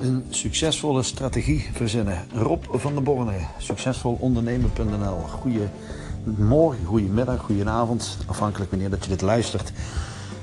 een 0.00 0.24
succesvolle 0.30 1.02
strategie 1.02 1.68
verzinnen. 1.72 2.26
Rob 2.34 2.64
van 2.70 2.94
der 2.94 3.02
Borne, 3.02 3.32
succesvolondernemer.nl. 3.58 5.18
Goedemorgen, 5.18 6.84
goedemiddag, 6.84 7.40
goedenavond, 7.40 8.16
afhankelijk 8.26 8.70
wanneer 8.70 8.90
dat 8.90 9.04
je 9.04 9.10
dit 9.10 9.20
luistert. 9.20 9.72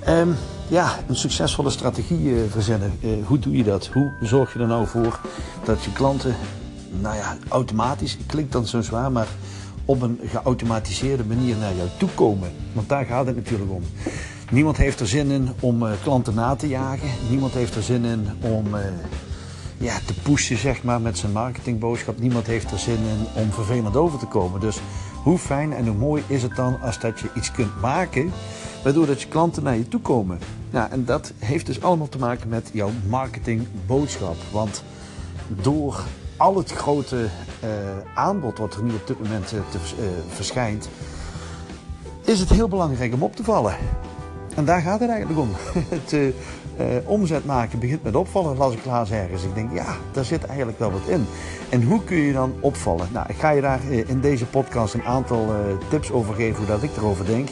Um, 0.07 0.35
ja, 0.67 0.99
een 1.07 1.15
succesvolle 1.15 1.69
strategie 1.69 2.19
uh, 2.19 2.41
verzinnen. 2.49 2.93
Uh, 3.01 3.25
hoe 3.25 3.39
doe 3.39 3.57
je 3.57 3.63
dat? 3.63 3.87
Hoe 3.87 4.11
zorg 4.21 4.53
je 4.53 4.59
er 4.59 4.67
nou 4.67 4.88
voor 4.88 5.20
dat 5.65 5.83
je 5.83 5.91
klanten, 5.91 6.35
nou 7.01 7.15
ja, 7.15 7.38
automatisch, 7.47 8.17
klinkt 8.25 8.51
dan 8.51 8.67
zo 8.67 8.81
zwaar, 8.81 9.11
maar 9.11 9.27
op 9.85 10.01
een 10.01 10.20
geautomatiseerde 10.25 11.23
manier 11.23 11.55
naar 11.57 11.75
jou 11.75 11.89
toe 11.97 12.09
komen? 12.15 12.51
Want 12.73 12.89
daar 12.89 13.05
gaat 13.05 13.25
het 13.25 13.35
natuurlijk 13.35 13.71
om. 13.71 13.83
Niemand 14.51 14.77
heeft 14.77 14.99
er 14.99 15.07
zin 15.07 15.31
in 15.31 15.49
om 15.59 15.83
uh, 15.83 15.91
klanten 16.04 16.33
na 16.33 16.55
te 16.55 16.67
jagen. 16.67 17.09
Niemand 17.29 17.54
heeft 17.54 17.75
er 17.75 17.83
zin 17.83 18.05
in 18.05 18.27
om 18.41 18.75
ja, 19.77 19.99
te 20.05 20.13
pushen 20.13 20.57
zeg 20.57 20.83
maar, 20.83 21.01
met 21.01 21.18
zijn 21.18 21.32
marketingboodschap. 21.32 22.19
Niemand 22.19 22.47
heeft 22.47 22.71
er 22.71 22.79
zin 22.79 22.97
in 22.97 23.41
om 23.43 23.51
vervelend 23.51 23.95
over 23.95 24.19
te 24.19 24.25
komen. 24.25 24.59
Dus 24.59 24.79
hoe 25.23 25.37
fijn 25.37 25.73
en 25.73 25.87
hoe 25.87 25.97
mooi 25.97 26.23
is 26.27 26.43
het 26.43 26.55
dan 26.55 26.81
als 26.81 27.00
dat 27.00 27.19
je 27.19 27.29
iets 27.36 27.51
kunt 27.51 27.81
maken 27.81 28.31
waardoor 28.83 29.05
dat 29.05 29.21
je 29.21 29.28
klanten 29.28 29.64
naar 29.64 29.78
je 29.78 29.87
toe 29.87 30.01
komen. 30.01 30.39
En 30.71 31.05
dat 31.05 31.33
heeft 31.39 31.65
dus 31.65 31.81
allemaal 31.81 32.09
te 32.09 32.17
maken 32.17 32.50
met 32.50 32.69
jouw 32.73 32.89
marketingboodschap. 33.09 34.36
Want 34.52 34.83
door 35.47 36.03
al 36.38 36.58
het 36.58 36.72
grote 36.72 37.17
uh, 37.64 37.69
aanbod 38.16 38.58
wat 38.58 38.75
er 38.75 38.83
nu 38.83 38.94
op 38.94 39.08
dit 39.08 39.23
moment 39.23 39.53
uh, 39.53 39.59
te, 39.69 39.78
uh, 39.78 40.08
verschijnt, 40.28 40.89
is 42.23 42.39
het 42.39 42.50
heel 42.50 42.67
belangrijk 42.67 43.14
om 43.14 43.23
op 43.23 43.36
te 43.36 43.44
vallen. 43.44 43.75
En 44.55 44.66
daar 44.66 44.81
gaat 44.81 45.00
het 45.00 45.09
eigenlijk 45.09 45.39
om. 45.39 45.50
het 46.00 46.33
omzet 47.05 47.45
maken 47.45 47.80
begint 47.80 48.03
met 48.03 48.16
opvallen, 48.16 48.58
las 48.58 48.73
ik 48.73 48.86
laatst 48.86 49.14
ergens. 49.14 49.44
Ik 49.44 49.55
denk, 49.55 49.73
ja, 49.73 49.95
daar 50.11 50.25
zit 50.25 50.45
eigenlijk 50.45 50.80
wel 50.80 50.91
wat 50.91 51.08
in. 51.08 51.25
En 51.69 51.83
hoe 51.83 52.03
kun 52.03 52.17
je 52.17 52.33
dan 52.33 52.53
opvallen? 52.59 53.08
Nou, 53.11 53.25
ik 53.30 53.36
ga 53.36 53.50
je 53.50 53.61
daar 53.61 53.84
in 53.92 54.20
deze 54.20 54.45
podcast 54.45 54.94
een 54.94 55.03
aantal 55.03 55.48
tips 55.89 56.11
over 56.11 56.33
geven 56.33 56.58
hoe 56.58 56.66
dat 56.66 56.83
ik 56.83 56.98
erover 56.98 57.25
denk. 57.25 57.50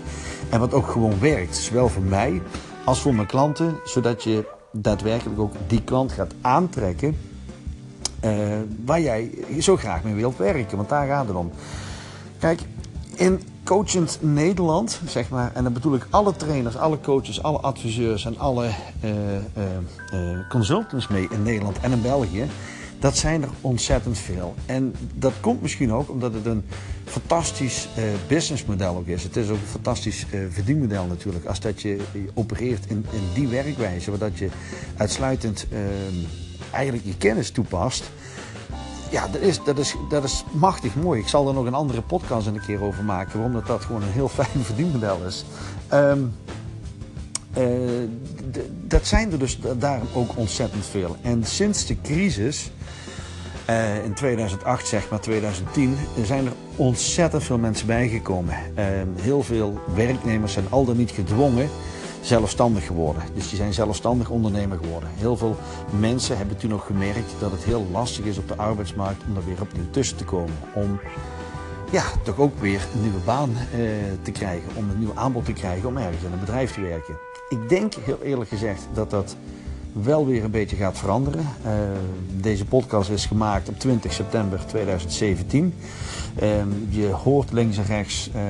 En 0.49 0.59
wat 0.59 0.73
ook 0.73 0.87
gewoon 0.87 1.19
werkt, 1.19 1.55
zowel 1.55 1.89
voor 1.89 2.03
mij 2.03 2.41
als 2.85 3.01
voor 3.01 3.15
mijn 3.15 3.27
klanten, 3.27 3.75
zodat 3.85 4.23
je 4.23 4.45
daadwerkelijk 4.71 5.39
ook 5.39 5.53
die 5.67 5.83
klant 5.83 6.11
gaat 6.11 6.33
aantrekken 6.41 7.17
waar 8.85 9.01
jij 9.01 9.31
zo 9.59 9.77
graag 9.77 10.03
mee 10.03 10.13
wilt 10.13 10.37
werken. 10.37 10.77
Want 10.77 10.89
daar 10.89 11.07
gaat 11.07 11.27
het 11.27 11.35
om. 11.35 11.51
Kijk, 12.39 12.61
in 13.15 13.41
coachend 13.63 14.17
Nederland, 14.21 15.01
zeg 15.07 15.29
maar, 15.29 15.51
en 15.53 15.63
dan 15.63 15.73
bedoel 15.73 15.95
ik 15.95 16.07
alle 16.09 16.35
trainers, 16.35 16.77
alle 16.77 16.99
coaches, 16.99 17.43
alle 17.43 17.57
adviseurs 17.57 18.25
en 18.25 18.39
alle 18.39 18.69
uh, 19.03 19.11
uh, 20.13 20.49
consultants 20.49 21.07
mee 21.07 21.27
in 21.31 21.43
Nederland 21.43 21.79
en 21.79 21.91
in 21.91 22.01
België. 22.01 22.45
Dat 22.99 23.17
zijn 23.17 23.41
er 23.41 23.49
ontzettend 23.61 24.17
veel. 24.17 24.55
En 24.65 24.93
dat 25.15 25.33
komt 25.39 25.61
misschien 25.61 25.93
ook 25.93 26.09
omdat 26.09 26.33
het 26.33 26.45
een 26.45 26.63
fantastisch 27.05 27.87
businessmodel 28.27 28.95
ook 28.95 29.07
is. 29.07 29.23
Het 29.23 29.37
is 29.37 29.49
ook 29.49 29.57
een 29.57 29.67
fantastisch 29.67 30.25
verdienmodel 30.49 31.05
natuurlijk. 31.05 31.45
Als 31.45 31.59
dat 31.59 31.81
je 31.81 31.97
opereert 32.33 32.85
in, 32.87 33.05
in 33.11 33.21
die 33.33 33.47
werkwijze, 33.47 34.09
waar 34.09 34.19
dat 34.19 34.37
je 34.37 34.49
uitsluitend 34.97 35.65
uh, 35.71 35.79
eigenlijk 36.71 37.05
je 37.05 37.17
kennis 37.17 37.51
toepast. 37.51 38.11
Ja, 39.11 39.27
dat 39.27 39.41
is, 39.41 39.63
dat, 39.63 39.77
is, 39.77 39.95
dat 40.09 40.23
is 40.23 40.43
machtig 40.51 40.95
mooi. 40.95 41.19
Ik 41.19 41.27
zal 41.27 41.47
er 41.47 41.53
nog 41.53 41.65
een 41.65 41.73
andere 41.73 42.01
podcast 42.01 42.47
een 42.47 42.61
keer 42.61 42.83
over 42.83 43.03
maken. 43.03 43.39
Waarom 43.39 43.63
dat, 43.65 43.81
gewoon 43.85 44.01
een 44.01 44.11
heel 44.11 44.29
fijn 44.39 44.63
verdienmodel 44.63 45.19
is. 45.27 45.45
Um, 45.93 46.33
dat 48.87 49.07
zijn 49.07 49.31
er 49.31 49.39
dus 49.39 49.59
daarom 49.77 50.07
ook 50.13 50.37
ontzettend 50.37 50.85
veel. 50.85 51.15
En 51.21 51.43
sinds 51.45 51.85
de 51.85 52.01
crisis 52.01 52.71
uh, 53.69 54.03
in 54.03 54.13
2008, 54.13 54.87
zeg 54.87 55.09
maar 55.09 55.21
2010, 55.21 55.95
zijn 56.23 56.45
er 56.45 56.53
ontzettend 56.75 57.43
veel 57.43 57.57
mensen 57.57 57.87
bijgekomen. 57.87 58.55
Uh, 58.77 58.85
heel 59.15 59.43
veel 59.43 59.79
werknemers 59.95 60.53
zijn 60.53 60.65
al 60.69 60.85
dan 60.85 60.97
niet 60.97 61.11
gedwongen 61.11 61.69
zelfstandig 62.21 62.85
geworden. 62.85 63.23
Dus 63.33 63.49
die 63.49 63.57
zijn 63.57 63.73
zelfstandig 63.73 64.29
ondernemer 64.29 64.77
geworden. 64.77 65.09
Heel 65.15 65.37
veel 65.37 65.57
mensen 65.99 66.37
hebben 66.37 66.57
toen 66.57 66.69
nog 66.69 66.85
gemerkt 66.85 67.33
dat 67.39 67.51
het 67.51 67.63
heel 67.63 67.87
lastig 67.91 68.25
is 68.25 68.37
op 68.37 68.47
de 68.47 68.55
arbeidsmarkt 68.55 69.23
om 69.27 69.35
er 69.35 69.45
weer 69.45 69.61
opnieuw 69.61 69.89
tussen 69.89 70.17
te 70.17 70.23
komen. 70.23 70.55
Om 70.73 70.99
ja, 71.91 72.03
toch 72.23 72.39
ook 72.39 72.59
weer 72.59 72.87
een 72.93 73.01
nieuwe 73.01 73.19
baan 73.25 73.49
uh, 73.49 73.89
te 74.21 74.31
krijgen, 74.31 74.69
om 74.75 74.89
een 74.89 74.99
nieuw 74.99 75.15
aanbod 75.15 75.45
te 75.45 75.53
krijgen 75.53 75.89
om 75.89 75.97
ergens 75.97 76.23
in 76.23 76.31
een 76.31 76.39
bedrijf 76.39 76.73
te 76.73 76.81
werken. 76.81 77.17
Ik 77.49 77.69
denk 77.69 77.93
heel 77.93 78.21
eerlijk 78.21 78.49
gezegd 78.49 78.87
dat 78.93 79.09
dat 79.09 79.35
wel 79.93 80.25
weer 80.25 80.43
een 80.43 80.51
beetje 80.51 80.75
gaat 80.75 80.97
veranderen. 80.97 81.45
Uh, 81.65 81.71
deze 82.41 82.65
podcast 82.65 83.09
is 83.09 83.25
gemaakt 83.25 83.69
op 83.69 83.79
20 83.79 84.13
september 84.13 84.65
2017. 84.65 85.73
Uh, 86.41 86.49
je 86.89 87.07
hoort 87.07 87.51
links 87.51 87.77
en 87.77 87.85
rechts, 87.85 88.29
uh, 88.35 88.41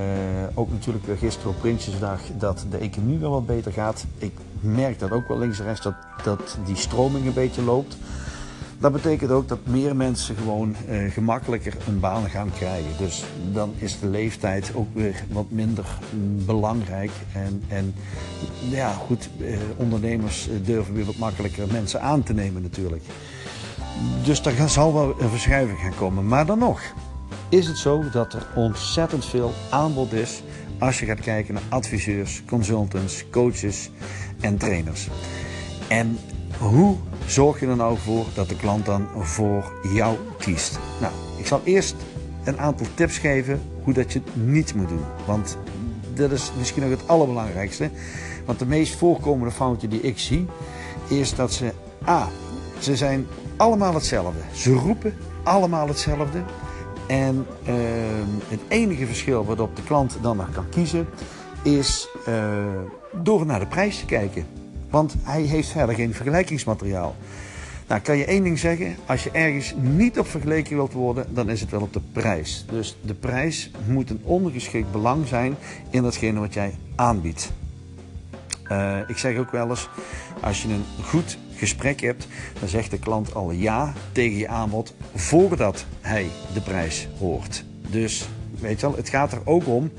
ook 0.54 0.72
natuurlijk 0.72 1.06
gisteren 1.18 1.50
op 1.50 1.60
Prinsjesdag, 1.60 2.22
dat 2.38 2.66
de 2.70 2.78
economie 2.78 3.18
wel 3.18 3.32
wat 3.32 3.46
beter 3.46 3.72
gaat. 3.72 4.06
Ik 4.18 4.34
merk 4.60 5.00
dat 5.00 5.12
ook 5.12 5.28
wel 5.28 5.38
links 5.38 5.60
en 5.60 5.66
rechts, 5.66 5.82
dat, 5.82 5.94
dat 6.24 6.58
die 6.66 6.76
stroming 6.76 7.26
een 7.26 7.34
beetje 7.34 7.62
loopt. 7.62 7.98
Dat 8.82 8.92
betekent 8.92 9.32
ook 9.32 9.48
dat 9.48 9.60
meer 9.64 9.96
mensen 9.96 10.36
gewoon 10.36 10.76
uh, 10.90 11.12
gemakkelijker 11.12 11.74
een 11.88 12.00
baan 12.00 12.30
gaan 12.30 12.52
krijgen. 12.54 12.98
Dus 12.98 13.24
dan 13.54 13.74
is 13.78 14.00
de 14.00 14.08
leeftijd 14.08 14.72
ook 14.76 14.88
weer 14.94 15.24
wat 15.32 15.46
minder 15.50 15.86
belangrijk. 16.46 17.12
En, 17.34 17.64
en 17.68 17.94
ja, 18.70 18.92
goed, 18.92 19.30
uh, 19.38 19.58
ondernemers 19.78 20.50
durven 20.64 20.94
weer 20.94 21.06
wat 21.06 21.18
makkelijker 21.18 21.68
mensen 21.72 22.02
aan 22.02 22.24
te 22.24 22.34
nemen 22.34 22.62
natuurlijk. 22.62 23.04
Dus 24.24 24.42
daar 24.42 24.70
zal 24.70 24.94
wel 24.94 25.16
een 25.20 25.30
verschuiving 25.30 25.80
gaan 25.80 25.96
komen. 25.96 26.28
Maar 26.28 26.46
dan 26.46 26.60
nog 26.60 26.82
is 27.50 27.68
het 27.68 27.78
zo 27.78 28.10
dat 28.12 28.34
er 28.34 28.48
ontzettend 28.56 29.26
veel 29.26 29.54
aanbod 29.70 30.14
is 30.14 30.44
als 30.80 31.00
je 31.00 31.06
gaat 31.06 31.20
kijken 31.20 31.54
naar 31.54 31.64
adviseurs, 31.70 32.44
consultants, 32.46 33.30
coaches 33.30 33.90
en 34.40 34.58
trainers. 34.58 35.08
En 35.88 36.18
hoe 36.62 36.96
zorg 37.26 37.60
je 37.60 37.68
er 37.68 37.76
nou 37.76 37.98
voor 37.98 38.26
dat 38.34 38.50
de 38.50 38.56
klant 38.56 38.86
dan 38.86 39.08
voor 39.18 39.72
jou 39.94 40.18
kiest? 40.38 40.80
Nou, 41.00 41.14
ik 41.38 41.46
zal 41.46 41.62
eerst 41.64 41.96
een 42.44 42.60
aantal 42.60 42.88
tips 42.94 43.18
geven 43.18 43.62
hoe 43.84 43.94
dat 43.94 44.14
je 44.14 44.20
het 44.20 44.46
niet 44.46 44.76
moet 44.76 44.90
doen. 44.90 45.04
Want 45.26 45.58
dat 46.14 46.32
is 46.32 46.52
misschien 46.58 46.84
ook 46.84 46.90
het 46.90 47.08
allerbelangrijkste. 47.08 47.90
Want 48.46 48.60
de 48.60 48.66
meest 48.66 48.96
voorkomende 48.96 49.54
fouten 49.54 49.90
die 49.90 50.02
ik 50.02 50.20
zie, 50.20 50.46
is 51.08 51.36
dat 51.36 51.54
ze 51.54 51.74
A. 52.08 52.28
Ze 52.80 52.96
zijn 52.96 53.28
allemaal 53.58 53.94
hetzelfde. 53.94 54.40
Ze 54.54 54.74
roepen 54.74 55.14
allemaal 55.44 55.88
hetzelfde. 55.88 56.44
En 57.08 57.46
uh, 57.68 57.76
het 58.48 58.60
enige 58.68 59.06
verschil 59.06 59.46
waarop 59.46 59.76
de 59.76 59.84
klant 59.84 60.18
dan 60.22 60.38
nog 60.38 60.52
kan 60.52 60.70
kiezen, 60.70 61.08
is 61.64 62.08
uh, 62.28 62.54
door 63.24 63.46
naar 63.46 63.60
de 63.60 63.68
prijs 63.68 64.00
te 64.00 64.06
kijken. 64.06 64.46
Want 64.92 65.16
hij 65.24 65.42
heeft 65.42 65.70
verder 65.70 65.96
geen 65.96 66.14
vergelijkingsmateriaal. 66.14 67.16
Nou, 67.88 68.02
kan 68.02 68.18
je 68.18 68.26
één 68.26 68.44
ding 68.44 68.60
zeggen. 68.60 68.96
Als 69.06 69.24
je 69.24 69.32
ergens 69.32 69.74
niet 69.82 70.20
op 70.20 70.28
vergeleken 70.28 70.76
wilt 70.76 70.94
worden, 70.94 71.34
dan 71.34 71.50
is 71.50 71.62
het 71.62 71.70
wel 71.70 71.82
op 71.82 71.94
de 71.94 72.02
prijs. 72.12 72.66
Dus 72.72 72.98
de 73.02 73.14
prijs 73.14 73.72
moet 73.88 74.10
een 74.10 74.22
ondergeschikt 74.24 74.92
belang 74.92 75.28
zijn 75.28 75.56
in 75.90 76.04
datgene 76.04 76.40
wat 76.40 76.54
jij 76.54 76.74
aanbiedt. 76.96 77.52
Uh, 78.72 78.98
ik 79.08 79.18
zeg 79.18 79.38
ook 79.38 79.52
wel 79.52 79.70
eens, 79.70 79.90
als 80.42 80.62
je 80.62 80.68
een 80.68 80.86
goed 81.04 81.38
gesprek 81.56 82.02
hebt, 82.02 82.28
dan 82.60 82.70
zegt 82.70 82.92
de 82.92 83.00
klant 83.00 83.34
al 83.34 83.52
ja 83.52 83.94
tegen 84.12 84.38
je 84.38 84.48
aanbod 84.48 84.94
voordat 85.16 85.86
hij 86.02 86.28
de 86.54 86.62
prijs 86.62 87.08
hoort. 87.20 87.64
Dus 87.90 88.28
weet 88.60 88.80
je 88.80 88.88
wel, 88.88 88.96
het 88.96 89.10
gaat 89.10 89.32
er 89.32 89.42
ook 89.44 89.68
om 89.68 89.92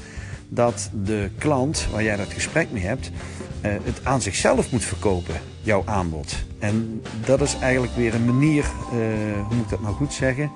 dat 0.55 0.91
de 1.05 1.31
klant 1.39 1.87
waar 1.93 2.03
jij 2.03 2.17
dat 2.17 2.33
gesprek 2.33 2.69
mee 2.71 2.83
hebt, 2.83 3.11
uh, 3.11 3.73
het 3.83 4.05
aan 4.05 4.21
zichzelf 4.21 4.73
moet 4.73 4.85
verkopen, 4.85 5.35
jouw 5.61 5.83
aanbod. 5.87 6.35
En 6.59 7.03
dat 7.25 7.41
is 7.41 7.57
eigenlijk 7.59 7.95
weer 7.97 8.15
een 8.15 8.25
manier, 8.25 8.65
uh, 8.65 9.01
hoe 9.47 9.55
moet 9.55 9.65
ik 9.65 9.71
dat 9.71 9.81
nou 9.81 9.95
goed 9.95 10.13
zeggen? 10.13 10.51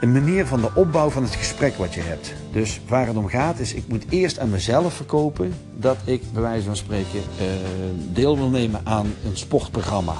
Een 0.00 0.12
manier 0.12 0.46
van 0.46 0.60
de 0.60 0.70
opbouw 0.74 1.10
van 1.10 1.22
het 1.22 1.34
gesprek 1.34 1.74
wat 1.74 1.94
je 1.94 2.00
hebt. 2.00 2.34
Dus 2.52 2.80
waar 2.88 3.06
het 3.06 3.16
om 3.16 3.28
gaat 3.28 3.58
is, 3.58 3.74
ik 3.74 3.88
moet 3.88 4.04
eerst 4.08 4.38
aan 4.38 4.50
mezelf 4.50 4.94
verkopen 4.94 5.54
dat 5.74 5.96
ik 6.04 6.22
bij 6.32 6.42
wijze 6.42 6.64
van 6.64 6.76
spreken 6.76 7.20
uh, 7.40 7.46
deel 8.12 8.36
wil 8.36 8.48
nemen 8.48 8.80
aan 8.84 9.14
een 9.24 9.36
sportprogramma 9.36 10.14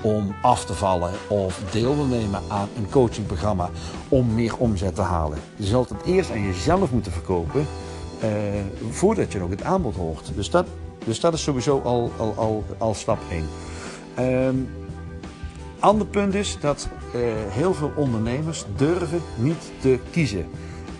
om 0.00 0.34
af 0.42 0.64
te 0.64 0.74
vallen 0.74 1.12
of 1.28 1.60
deel 1.70 1.96
wil 1.96 2.04
nemen 2.04 2.40
aan 2.48 2.68
een 2.76 2.90
coachingprogramma 2.90 3.70
om 4.08 4.34
meer 4.34 4.56
omzet 4.56 4.94
te 4.94 5.02
halen. 5.02 5.38
Je 5.56 5.66
zult 5.66 5.88
het 5.88 6.04
eerst 6.06 6.30
aan 6.30 6.42
jezelf 6.42 6.90
moeten 6.90 7.12
verkopen 7.12 7.66
uh, 8.24 8.28
voordat 8.90 9.32
je 9.32 9.38
nog 9.38 9.50
het 9.50 9.62
aanbod 9.62 9.94
hoort. 9.94 10.32
Dus 10.34 10.50
dat 10.50 10.66
dus 11.04 11.20
dat 11.20 11.34
is 11.34 11.42
sowieso 11.42 11.80
al, 11.80 12.12
al, 12.16 12.64
al, 12.78 12.94
stap 12.94 13.18
1. 13.30 13.48
Um, 14.46 14.68
ander 15.78 16.06
punt 16.06 16.34
is 16.34 16.56
dat 16.60 16.88
uh, 17.14 17.20
heel 17.48 17.74
veel 17.74 17.92
ondernemers 17.96 18.64
durven 18.76 19.20
niet 19.36 19.70
te 19.80 19.98
kiezen. 20.10 20.46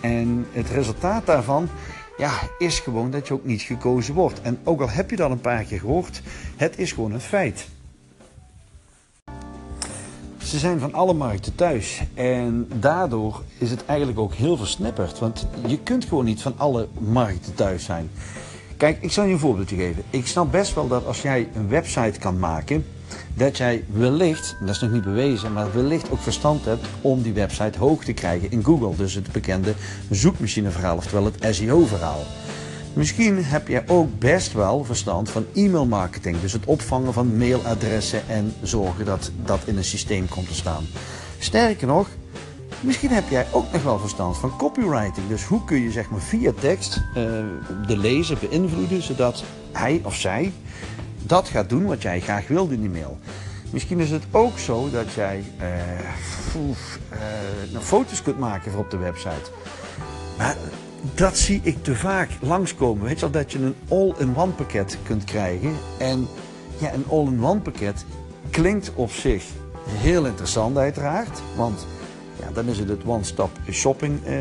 En 0.01 0.47
het 0.51 0.69
resultaat 0.69 1.25
daarvan 1.25 1.69
ja, 2.17 2.31
is 2.57 2.79
gewoon 2.79 3.11
dat 3.11 3.27
je 3.27 3.33
ook 3.33 3.45
niet 3.45 3.61
gekozen 3.61 4.13
wordt. 4.13 4.41
En 4.41 4.59
ook 4.63 4.81
al 4.81 4.89
heb 4.89 5.09
je 5.09 5.15
dat 5.15 5.31
een 5.31 5.41
paar 5.41 5.63
keer 5.63 5.79
gehoord, 5.79 6.21
het 6.55 6.77
is 6.77 6.91
gewoon 6.91 7.11
een 7.11 7.21
feit. 7.21 7.67
Ze 10.53 10.59
zijn 10.59 10.79
van 10.79 10.93
alle 10.93 11.13
markten 11.13 11.55
thuis. 11.55 12.01
En 12.13 12.67
daardoor 12.79 13.41
is 13.57 13.71
het 13.71 13.85
eigenlijk 13.85 14.19
ook 14.19 14.33
heel 14.33 14.57
versnipperd. 14.57 15.19
Want 15.19 15.47
je 15.65 15.79
kunt 15.79 16.05
gewoon 16.05 16.25
niet 16.25 16.41
van 16.41 16.53
alle 16.57 16.87
markten 16.99 17.53
thuis 17.53 17.83
zijn. 17.83 18.09
Kijk, 18.77 18.97
ik 19.01 19.11
zal 19.11 19.25
je 19.25 19.33
een 19.33 19.39
voorbeeldje 19.39 19.75
geven. 19.75 20.03
Ik 20.09 20.27
snap 20.27 20.51
best 20.51 20.73
wel 20.73 20.87
dat 20.87 21.05
als 21.05 21.21
jij 21.21 21.49
een 21.55 21.69
website 21.69 22.19
kan 22.19 22.39
maken, 22.39 22.85
dat 23.33 23.57
jij 23.57 23.83
wellicht, 23.91 24.55
dat 24.59 24.69
is 24.69 24.79
nog 24.79 24.91
niet 24.91 25.03
bewezen, 25.03 25.53
maar 25.53 25.73
wellicht 25.73 26.11
ook 26.11 26.21
verstand 26.21 26.65
hebt 26.65 26.85
om 27.01 27.21
die 27.21 27.33
website 27.33 27.79
hoog 27.79 28.03
te 28.03 28.13
krijgen 28.13 28.51
in 28.51 28.63
Google. 28.63 28.95
Dus 28.95 29.13
het 29.13 29.31
bekende 29.31 29.73
zoekmachineverhaal, 30.09 30.95
oftewel 30.95 31.25
het 31.25 31.55
SEO-verhaal. 31.55 32.23
Misschien 32.93 33.43
heb 33.43 33.67
jij 33.67 33.83
ook 33.87 34.19
best 34.19 34.53
wel 34.53 34.83
verstand 34.83 35.29
van 35.29 35.45
e-mailmarketing. 35.53 36.41
Dus 36.41 36.53
het 36.53 36.65
opvangen 36.65 37.13
van 37.13 37.37
mailadressen 37.37 38.27
en 38.27 38.53
zorgen 38.61 39.05
dat 39.05 39.31
dat 39.45 39.59
in 39.65 39.77
een 39.77 39.83
systeem 39.83 40.27
komt 40.27 40.47
te 40.47 40.53
staan. 40.53 40.85
Sterker 41.39 41.87
nog, 41.87 42.07
misschien 42.81 43.09
heb 43.09 43.29
jij 43.29 43.45
ook 43.51 43.71
nog 43.71 43.83
wel 43.83 43.99
verstand 43.99 44.37
van 44.37 44.57
copywriting. 44.57 45.27
Dus 45.27 45.43
hoe 45.43 45.63
kun 45.63 45.81
je 45.81 45.91
zeg 45.91 46.09
maar 46.09 46.21
via 46.21 46.51
tekst 46.59 46.97
uh, 46.97 47.13
de 47.87 47.97
lezer 47.97 48.37
beïnvloeden 48.49 49.01
zodat 49.01 49.43
hij 49.71 50.01
of 50.03 50.15
zij 50.15 50.51
dat 51.25 51.47
gaat 51.47 51.69
doen 51.69 51.85
wat 51.85 52.01
jij 52.01 52.21
graag 52.21 52.47
wilde 52.47 52.73
in 52.73 52.81
die 52.81 52.89
mail. 52.89 53.17
Misschien 53.71 53.99
is 53.99 54.11
het 54.11 54.23
ook 54.31 54.59
zo 54.59 54.89
dat 54.89 55.13
jij 55.13 55.43
uh, 55.59 55.65
oef, 56.61 56.99
uh, 57.73 57.79
foto's 57.79 58.21
kunt 58.21 58.39
maken 58.39 58.71
voor 58.71 58.81
op 58.81 58.91
de 58.91 58.97
website. 58.97 59.51
Maar 60.37 60.57
dat 61.15 61.37
zie 61.37 61.59
ik 61.63 61.83
te 61.83 61.95
vaak 61.95 62.29
langskomen. 62.41 63.03
Weet 63.05 63.19
je 63.19 63.19
wel, 63.19 63.41
dat 63.41 63.51
je 63.51 63.59
een 63.59 63.75
all-in-one 63.87 64.51
pakket 64.51 64.97
kunt 65.03 65.23
krijgen. 65.23 65.71
En 65.99 66.27
ja, 66.77 66.93
een 66.93 67.05
all-in-one 67.09 67.59
pakket 67.59 68.05
klinkt 68.49 68.91
op 68.93 69.11
zich 69.11 69.43
heel 69.87 70.25
interessant 70.25 70.77
uiteraard. 70.77 71.41
Want 71.55 71.87
ja, 72.39 72.51
dan 72.53 72.65
is 72.65 72.79
het 72.79 72.89
het 72.89 73.05
one-stop 73.05 73.51
shopping 73.71 74.19
uh, 74.27 74.35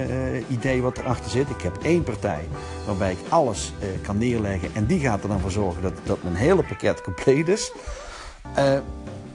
idee 0.48 0.82
wat 0.82 0.98
erachter 0.98 1.30
zit. 1.30 1.50
Ik 1.50 1.60
heb 1.62 1.78
één 1.82 2.02
partij 2.02 2.48
waarbij 2.86 3.12
ik 3.12 3.18
alles 3.28 3.72
uh, 3.78 3.88
kan 4.02 4.18
neerleggen. 4.18 4.68
En 4.74 4.86
die 4.86 5.00
gaat 5.00 5.22
er 5.22 5.28
dan 5.28 5.40
voor 5.40 5.50
zorgen 5.50 5.82
dat, 5.82 5.92
dat 6.04 6.22
mijn 6.22 6.34
hele 6.34 6.62
pakket 6.62 7.00
compleet 7.10 7.48
is. 7.48 7.72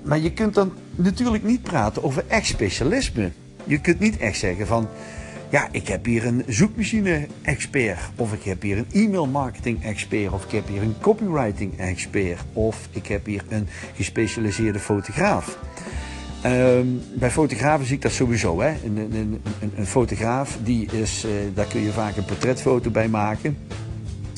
maar 0.01 0.19
je 0.19 0.33
kunt 0.33 0.53
dan 0.53 0.73
natuurlijk 0.95 1.43
niet 1.43 1.61
praten 1.61 2.03
over 2.03 2.23
echt 2.27 2.45
specialisme. 2.45 3.31
Je 3.63 3.81
kunt 3.81 3.99
niet 3.99 4.17
echt 4.17 4.37
zeggen 4.37 4.67
van 4.67 4.87
ja, 5.49 5.67
ik 5.71 5.87
heb 5.87 6.05
hier 6.05 6.25
een 6.25 6.43
zoekmachine-expert, 6.47 7.99
of 8.15 8.33
ik 8.33 8.43
heb 8.43 8.61
hier 8.61 8.77
een 8.77 8.87
e-mail-marketing-expert, 8.91 10.31
of 10.31 10.43
ik 10.43 10.51
heb 10.51 10.67
hier 10.67 10.81
een 10.81 10.95
copywriting-expert, 11.01 12.39
of 12.53 12.87
ik 12.91 13.07
heb 13.07 13.25
hier 13.25 13.43
een 13.49 13.67
gespecialiseerde 13.95 14.79
fotograaf. 14.79 15.57
Um, 16.45 17.01
bij 17.13 17.31
fotografen 17.31 17.85
zie 17.85 17.95
ik 17.95 18.01
dat 18.01 18.11
sowieso. 18.11 18.61
Hè? 18.61 18.73
Een, 18.85 18.97
een, 18.97 19.41
een, 19.75 19.85
fotograaf, 19.85 20.57
die 20.63 20.91
is, 20.91 21.25
uh, 21.25 21.31
daar 21.53 21.65
kun 21.65 21.81
je 21.81 21.91
vaak 21.91 22.17
een 22.17 22.25
portretfoto 22.25 22.89
bij 22.89 23.07
maken. 23.07 23.57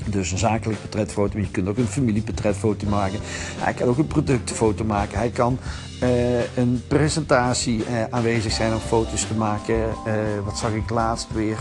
Dus 0.09 0.31
een 0.31 0.38
zakelijk 0.38 0.81
portretfoto, 0.81 1.33
maar 1.33 1.44
je 1.44 1.51
kunt 1.51 1.67
ook 1.67 1.77
een 1.77 1.88
familieportretfoto 1.88 2.88
maken. 2.88 3.19
Hij 3.57 3.73
kan 3.73 3.88
ook 3.88 3.97
een 3.97 4.07
productfoto 4.07 4.83
maken. 4.83 5.17
Hij 5.17 5.29
kan 5.29 5.59
uh, 6.03 6.57
een 6.57 6.83
presentatie 6.88 7.77
uh, 7.77 8.03
aanwezig 8.09 8.51
zijn 8.51 8.73
om 8.73 8.79
foto's 8.79 9.25
te 9.27 9.33
maken. 9.33 9.75
Uh, 9.75 10.13
wat 10.45 10.57
zag 10.57 10.73
ik 10.73 10.89
laatst 10.89 11.27
weer? 11.33 11.57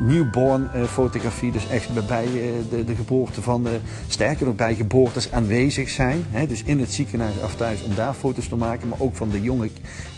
newborn 0.00 0.70
fotografie, 0.88 1.52
dus 1.52 1.68
echt 1.68 2.06
bij 2.06 2.26
de, 2.70 2.84
de, 2.84 2.94
geboorte 2.94 3.42
van 3.42 3.62
de, 3.62 3.78
sterker 4.08 4.46
nog 4.46 4.54
bij 4.54 4.74
geboortes 4.74 5.32
aanwezig 5.32 5.88
zijn. 5.88 6.24
Hè? 6.30 6.46
Dus 6.46 6.62
in 6.62 6.80
het 6.80 6.92
ziekenhuis 6.92 7.34
of 7.44 7.54
thuis 7.56 7.82
om 7.82 7.94
daar 7.94 8.14
foto's 8.14 8.48
te 8.48 8.56
maken, 8.56 8.88
maar 8.88 9.00
ook 9.00 9.16
van 9.16 9.30
de 9.30 9.42
jonge, 9.42 9.70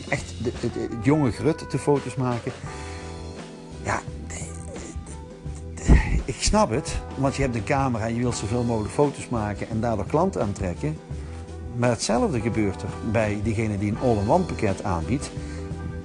echt 0.09 0.35
de 0.43 0.89
jonge 1.03 1.31
grut 1.31 1.71
te 1.71 1.79
foto's 1.79 2.15
maken. 2.15 2.53
Ja, 3.83 4.01
ik 6.41 6.47
snap 6.47 6.71
het, 6.71 6.97
want 7.15 7.37
je 7.37 7.43
hebt 7.43 7.55
een 7.55 7.65
camera 7.65 8.07
en 8.07 8.15
je 8.15 8.21
wilt 8.21 8.37
zoveel 8.37 8.63
mogelijk 8.63 8.95
foto's 8.95 9.29
maken 9.29 9.69
en 9.69 9.81
daardoor 9.81 10.07
klanten 10.07 10.43
aantrekken. 10.43 10.97
Maar 11.77 11.91
hetzelfde 11.91 12.41
gebeurt 12.41 12.83
er 12.83 12.89
bij 13.11 13.41
diegene 13.43 13.79
die 13.79 13.91
een 13.91 13.99
all-in-one 13.99 14.45
pakket 14.45 14.85
aanbiedt. 14.85 15.31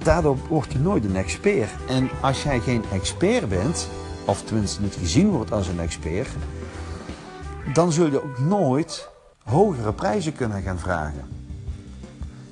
Daardoor 0.02 0.36
word 0.48 0.72
je 0.72 0.78
nooit 0.78 1.04
een 1.04 1.16
expert. 1.16 1.70
En 1.88 2.08
als 2.20 2.42
jij 2.42 2.60
geen 2.60 2.84
expert 2.92 3.48
bent, 3.48 3.88
of 4.24 4.42
tenminste 4.42 4.82
niet 4.82 4.94
gezien 4.94 5.30
wordt 5.30 5.52
als 5.52 5.68
een 5.68 5.80
expert, 5.80 6.28
dan 7.72 7.92
zul 7.92 8.10
je 8.10 8.22
ook 8.22 8.38
nooit 8.38 9.08
hogere 9.44 9.92
prijzen 9.92 10.32
kunnen 10.32 10.62
gaan 10.62 10.78
vragen. 10.78 11.24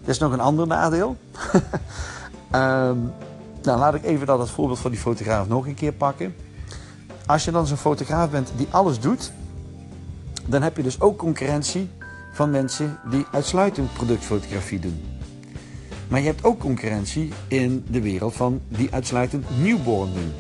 Er 0.03 0.11
is 0.11 0.19
nog 0.19 0.33
een 0.33 0.41
ander 0.41 0.67
nadeel. 0.67 1.17
um, 1.55 1.61
nou, 3.63 3.79
laat 3.79 3.95
ik 3.95 4.05
even 4.05 4.27
dat 4.27 4.39
het 4.39 4.51
voorbeeld 4.51 4.79
van 4.79 4.91
die 4.91 5.01
fotograaf 5.01 5.49
nog 5.49 5.67
een 5.67 5.75
keer 5.75 5.93
pakken. 5.93 6.35
Als 7.27 7.45
je 7.45 7.51
dan 7.51 7.67
zo'n 7.67 7.77
fotograaf 7.77 8.31
bent 8.31 8.53
die 8.57 8.67
alles 8.71 9.01
doet, 9.01 9.33
dan 10.47 10.63
heb 10.63 10.77
je 10.77 10.83
dus 10.83 11.01
ook 11.01 11.19
concurrentie 11.19 11.89
van 12.33 12.51
mensen 12.51 12.99
die 13.11 13.27
uitsluitend 13.33 13.93
productfotografie 13.93 14.79
doen. 14.79 15.03
Maar 16.09 16.21
je 16.21 16.27
hebt 16.27 16.45
ook 16.45 16.59
concurrentie 16.59 17.33
in 17.49 17.85
de 17.89 18.01
wereld 18.01 18.35
van 18.35 18.61
die 18.69 18.89
uitsluitend 18.91 19.45
newborn 19.63 20.13
doen. 20.13 20.33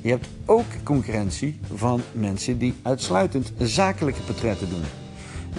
Je 0.00 0.08
hebt 0.08 0.26
ook 0.44 0.64
concurrentie 0.82 1.60
van 1.74 2.00
mensen 2.12 2.58
die 2.58 2.74
uitsluitend 2.82 3.52
zakelijke 3.58 4.20
portretten 4.20 4.68
doen. 4.68 4.82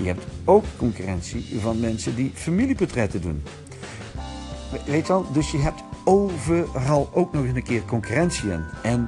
Je 0.01 0.07
hebt 0.07 0.23
ook 0.45 0.63
concurrentie 0.77 1.59
van 1.59 1.79
mensen 1.79 2.15
die 2.15 2.31
familieportretten 2.33 3.21
doen. 3.21 3.43
Weet 4.85 5.07
wel, 5.07 5.25
dus 5.31 5.51
je 5.51 5.57
hebt 5.57 5.83
overal 6.03 7.09
ook 7.13 7.33
nog 7.33 7.45
eens 7.45 7.55
een 7.55 7.63
keer 7.63 7.85
concurrentie 7.85 8.51
in. 8.51 8.63
En 8.83 9.07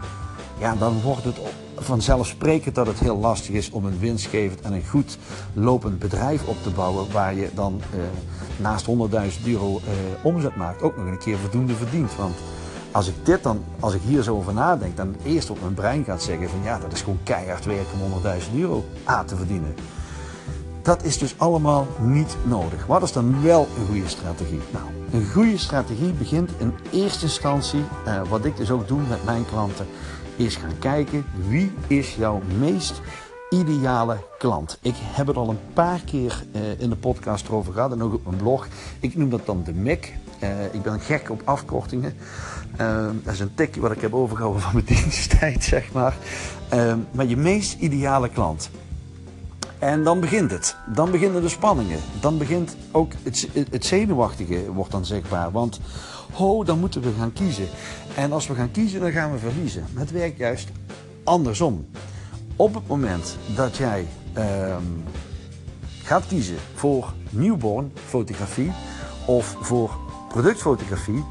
ja, 0.60 0.76
dan 0.76 1.02
wordt 1.02 1.24
het 1.24 1.40
vanzelfsprekend 1.78 2.76
dat 2.76 2.88
het 2.88 3.00
heel 3.00 3.18
lastig 3.18 3.56
is 3.56 3.70
om 3.70 3.86
een 3.86 4.00
winstgevend 4.00 4.62
en 4.62 4.74
een 4.74 4.88
goed 4.88 5.18
lopend 5.54 6.00
bedrijf 6.00 6.48
op 6.48 6.64
te 6.64 6.70
bouwen 6.70 7.12
waar 7.12 7.34
je 7.36 7.50
dan 7.54 7.82
eh, 7.94 8.00
naast 8.58 8.86
100.000 8.86 8.94
euro 9.46 9.78
eh, 9.78 10.26
omzet 10.26 10.56
maakt 10.56 10.82
ook 10.82 10.98
nog 10.98 11.06
een 11.06 11.18
keer 11.18 11.38
voldoende 11.38 11.74
verdient. 11.74 12.16
Want 12.16 12.36
als 12.92 13.08
ik 13.08 13.14
dit 13.24 13.44
dan, 13.44 13.64
als 13.80 13.94
ik 13.94 14.02
hier 14.02 14.24
zo 14.24 14.36
over 14.36 14.54
nadenk, 14.54 14.98
dan 14.98 15.16
eerst 15.24 15.50
op 15.50 15.62
mijn 15.62 15.74
brein 15.74 16.04
gaat 16.04 16.24
zeggen 16.24 16.50
van 16.50 16.60
ja, 16.64 16.80
dat 16.80 16.94
is 16.94 17.02
gewoon 17.02 17.20
keihard 17.24 17.66
werken 17.66 18.00
om 18.04 18.22
100.000 18.24 18.60
euro 18.60 18.86
aan 19.04 19.26
te 19.26 19.36
verdienen. 19.36 19.76
Dat 20.82 21.04
is 21.04 21.18
dus 21.18 21.36
allemaal 21.38 21.88
niet 22.00 22.38
nodig. 22.44 22.86
Wat 22.86 23.04
is 23.04 23.12
dan 23.12 23.42
wel 23.42 23.68
een 23.78 23.86
goede 23.86 24.08
strategie? 24.08 24.60
Nou, 24.72 24.86
een 25.12 25.32
goede 25.32 25.58
strategie 25.58 26.12
begint 26.12 26.52
in 26.58 26.74
eerste 26.92 27.24
instantie, 27.24 27.84
uh, 28.08 28.22
wat 28.30 28.46
ik 28.46 28.58
dus 28.58 28.72
ook 28.72 28.88
doe 28.88 29.00
met 29.10 29.24
mijn 29.26 29.46
klanten, 29.46 29.88
is 30.40 30.56
gaan 30.56 30.80
kijken 30.80 31.26
wie 31.48 31.72
is 31.88 32.16
jouw 32.16 32.42
meest 32.60 33.02
ideale 33.50 34.18
klant. 34.38 34.78
Ik 34.82 34.96
heb 34.98 35.28
het 35.28 35.36
al 35.36 35.50
een 35.50 35.60
paar 35.74 36.02
keer 36.06 36.44
uh, 36.56 36.80
in 36.80 36.90
de 36.90 36.96
podcast 36.96 37.48
erover 37.48 37.74
gehad 37.74 37.92
en 37.92 38.04
ook 38.04 38.14
op 38.14 38.26
mijn 38.26 38.38
blog. 38.38 38.68
Ik 39.00 39.16
noem 39.16 39.30
dat 39.30 39.46
dan 39.46 39.64
de 39.64 39.74
MIC. 39.74 40.14
Uh, 40.44 40.74
ik 40.74 40.82
ben 40.82 41.00
gek 41.00 41.30
op 41.30 41.42
afkortingen. 41.46 42.14
Uh, 42.82 43.10
dat 43.24 43.34
is 43.34 43.40
een 43.40 43.54
tikje 43.54 43.82
wat 43.82 43.92
ik 43.92 44.02
heb 44.02 44.14
overgehouden 44.14 44.62
van 44.62 44.74
mijn 44.74 44.86
diensttijd, 44.96 45.64
zeg 45.64 45.92
maar. 45.92 46.16
maar 47.12 47.26
je 47.26 47.38
meest 47.38 47.80
ideale 47.80 48.30
klant. 48.30 48.70
En 49.80 50.04
dan 50.04 50.20
begint 50.20 50.52
het. 50.52 50.76
Dan 50.94 51.12
beginnen 51.12 51.42
de 51.42 51.50
spanningen. 51.50 52.00
Dan 52.22 52.38
begint 52.38 52.76
ook 52.92 53.12
het, 53.24 53.48
het 53.72 53.86
zenuwachtige 53.86 54.72
wordt 54.72 54.92
dan 54.92 55.06
zichtbaar. 55.06 55.52
Want 55.52 55.80
ho, 56.34 56.64
dan 56.64 56.80
moeten 56.80 57.02
we 57.02 57.12
gaan 57.18 57.34
kiezen. 57.34 57.68
En 58.16 58.32
als 58.32 58.48
we 58.48 58.56
gaan 58.56 58.72
kiezen, 58.72 59.00
dan 59.00 59.12
gaan 59.12 59.32
we 59.32 59.38
verliezen. 59.38 59.86
het 59.94 60.12
werkt 60.12 60.38
juist 60.38 60.70
andersom. 61.24 61.88
Op 62.56 62.74
het 62.74 62.88
moment 62.88 63.38
dat 63.56 63.78
jij 63.78 64.08
ehm, 64.34 64.84
gaat 66.04 66.28
kiezen 66.28 66.58
voor 66.76 67.14
newborn 67.30 67.92
fotografie 68.06 68.72
of 69.26 69.56
voor 69.62 69.98
productfotografie, 70.30 71.24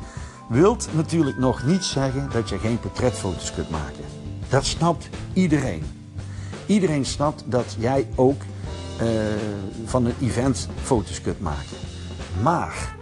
wilt 0.49 0.89
natuurlijk 0.95 1.39
nog 1.39 1.67
niet 1.67 1.85
zeggen 1.85 2.29
dat 2.33 2.49
je 2.49 2.59
geen 2.59 2.81
portretfoto's 2.81 3.55
kunt 3.55 3.71
maken. 3.71 4.05
Dat 4.49 4.65
snapt 4.65 5.09
iedereen. 5.33 5.98
Iedereen 6.69 7.05
snapt 7.05 7.43
dat 7.47 7.77
jij 7.79 8.09
ook 8.15 8.43
uh, 9.03 9.09
van 9.85 10.05
een 10.05 10.15
event 10.21 10.69
foto's 10.83 11.21
kunt 11.21 11.41
maken. 11.41 11.77
Maar 12.43 12.97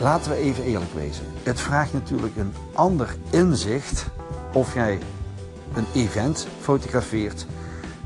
laten 0.00 0.30
we 0.30 0.36
even 0.36 0.64
eerlijk 0.64 0.92
wezen. 0.94 1.24
Het 1.42 1.60
vraagt 1.60 1.92
natuurlijk 1.92 2.36
een 2.36 2.52
ander 2.72 3.16
inzicht 3.30 4.06
of 4.52 4.74
jij 4.74 4.98
een 5.74 5.86
event 5.94 6.46
fotografeert 6.60 7.46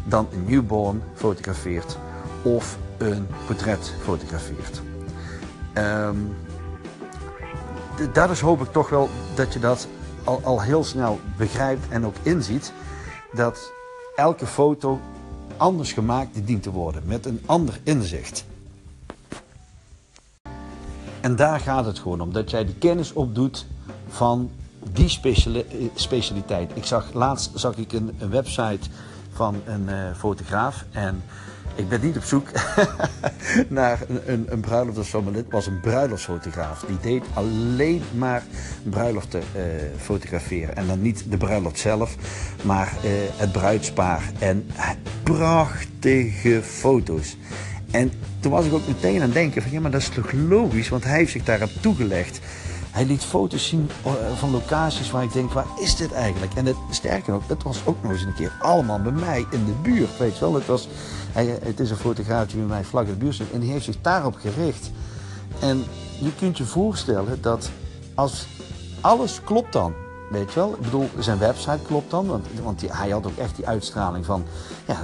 dan 0.05 0.29
een 0.33 0.45
newborn 0.45 1.03
fotografeert 1.15 1.99
of 2.43 2.79
een 2.99 3.27
portret 3.47 3.93
fotografeert. 4.03 4.81
Um, 5.75 6.37
dat 8.13 8.31
is 8.31 8.41
hoop 8.41 8.61
ik 8.61 8.73
toch 8.73 8.89
wel 8.89 9.09
dat 9.35 9.53
je 9.53 9.59
dat 9.59 9.89
al, 10.25 10.41
al 10.45 10.63
heel 10.63 10.85
snel 10.85 11.21
begrijpt 11.37 11.89
en 11.89 12.07
ook 12.07 12.15
inziet. 12.23 12.73
Dat 13.33 13.73
elke 14.21 14.47
foto 14.47 15.01
anders 15.57 15.93
gemaakt 15.93 16.47
dient 16.47 16.63
te 16.63 16.71
worden 16.71 17.03
met 17.07 17.27
een 17.27 17.43
ander 17.47 17.81
inzicht. 17.83 18.45
En 21.21 21.37
daar 21.37 21.61
gaat 21.61 21.85
het 21.85 21.99
gewoon 21.99 22.21
om. 22.21 22.33
Dat 22.33 22.51
jij 22.51 22.65
de 22.65 22.75
kennis 22.75 23.13
opdoet 23.13 23.67
van 24.09 24.51
die 24.93 25.09
specialiteit. 25.95 26.71
Ik 26.75 26.85
zag, 26.85 27.13
laatst 27.13 27.51
zag 27.55 27.77
ik 27.77 27.93
een, 27.93 28.13
website 28.31 28.89
van 29.33 29.57
een 29.67 29.89
uh, 29.89 30.15
fotograaf. 30.17 30.85
En 30.91 31.23
ik 31.75 31.89
ben 31.89 32.01
niet 32.01 32.17
op 32.17 32.23
zoek 32.23 32.51
naar 33.69 34.01
een, 34.09 34.21
een, 34.33 34.47
een 34.49 34.61
bruiloft 34.61 34.99
of 34.99 35.07
zo, 35.07 35.23
maar 35.23 35.33
dit 35.33 35.51
was 35.51 35.67
een 35.67 35.81
bruiloftsfotograaf. 35.81 36.85
Die 36.87 36.99
deed 37.01 37.25
alleen 37.35 38.03
maar 38.15 38.43
bruiloften 38.83 39.43
uh, 39.57 39.63
fotograferen. 39.99 40.77
En 40.77 40.87
dan 40.87 41.03
niet 41.03 41.25
de 41.29 41.37
bruiloft 41.37 41.79
zelf, 41.79 42.17
maar 42.63 42.93
uh, 43.05 43.11
het 43.37 43.53
bruidspaar. 43.53 44.23
En 44.39 44.67
prachtige 45.23 46.61
foto's. 46.63 47.37
En 47.91 48.13
toen 48.41 48.53
was 48.53 48.67
ik 48.67 48.73
ook 48.73 48.87
meteen 48.87 49.15
aan 49.15 49.21
het 49.21 49.33
denken 49.33 49.63
van 49.63 49.71
ja, 49.71 49.81
maar 49.81 49.91
dat 49.91 50.01
is 50.01 50.09
toch 50.09 50.33
logisch, 50.33 50.89
want 50.89 51.05
hij 51.05 51.17
heeft 51.17 51.33
zich 51.33 51.45
daarop 51.45 51.71
toegelegd. 51.81 52.41
Hij 52.91 53.05
liet 53.05 53.25
foto's 53.25 53.69
zien 53.69 53.91
eh, 54.05 54.13
van 54.37 54.51
locaties 54.51 55.11
waar 55.11 55.23
ik 55.23 55.33
denk, 55.33 55.53
waar 55.53 55.67
is 55.81 55.97
dit 55.97 56.13
eigenlijk? 56.13 56.55
En 56.55 56.67
het, 56.67 56.77
sterker 56.91 57.33
nog, 57.33 57.47
dat 57.47 57.63
was 57.63 57.83
ook 57.85 58.03
nog 58.03 58.13
eens 58.13 58.23
een 58.23 58.35
keer 58.35 58.53
allemaal 58.61 59.03
bij 59.03 59.13
mij 59.13 59.47
in 59.51 59.65
de 59.65 59.73
buurt, 59.83 60.19
weet 60.19 60.35
je 60.35 60.41
wel. 60.41 60.55
Het, 60.55 60.67
was, 60.67 60.89
hij, 61.33 61.59
het 61.63 61.81
is 61.81 61.91
een 61.91 61.97
fotograaf 61.97 62.47
die 62.47 62.57
bij 62.57 62.67
mij 62.67 62.85
vlak 62.85 63.07
in 63.07 63.13
de 63.13 63.19
buurt 63.19 63.35
zit 63.35 63.53
en 63.53 63.61
die 63.61 63.71
heeft 63.71 63.85
zich 63.85 64.01
daarop 64.01 64.35
gericht. 64.35 64.91
En 65.61 65.85
je 66.21 66.35
kunt 66.35 66.59
je 66.59 66.65
voorstellen 66.65 67.39
dat 67.43 67.71
als 68.15 68.47
alles 69.01 69.41
klopt 69.45 69.73
dan, 69.73 69.95
Weet 70.31 70.53
je 70.53 70.61
wel? 70.61 70.73
Ik 70.73 70.81
bedoel, 70.81 71.09
zijn 71.19 71.39
website 71.39 71.79
klopt 71.87 72.11
dan. 72.11 72.27
Want, 72.63 72.81
hij 72.87 73.11
had 73.11 73.27
ook 73.27 73.37
echt 73.37 73.57
die 73.57 73.67
uitstraling 73.67 74.25
van 74.25 74.45
ja, 74.87 74.97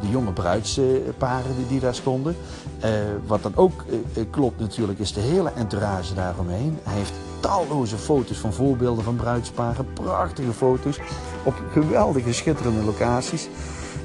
de, 0.00 0.08
jonge 0.08 0.32
bruidsparen 0.32 1.56
die, 1.56 1.66
die 1.66 1.80
daar 1.80 1.94
stonden. 1.94 2.36
Uh, 2.84 2.90
wat 3.26 3.42
dan 3.42 3.52
ook 3.54 3.84
uh, 3.88 4.24
klopt 4.30 4.60
natuurlijk, 4.60 4.98
is 4.98 5.12
de 5.12 5.20
hele 5.20 5.50
entourage 5.50 6.14
daaromheen. 6.14 6.78
Hij 6.82 6.94
heeft 6.94 7.12
talloze 7.40 7.96
foto's 7.96 8.36
van 8.36 8.52
voorbeelden 8.52 9.04
van 9.04 9.16
bruidsparen. 9.16 9.92
Prachtige 9.92 10.52
foto's 10.52 10.98
op 11.44 11.54
geweldige, 11.72 12.32
schitterende 12.32 12.84
locaties. 12.84 13.48